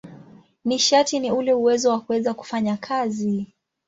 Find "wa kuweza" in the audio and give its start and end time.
1.89-2.33